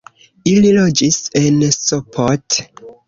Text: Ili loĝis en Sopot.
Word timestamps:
Ili 0.53 0.71
loĝis 0.77 1.19
en 1.41 1.61
Sopot. 1.77 2.59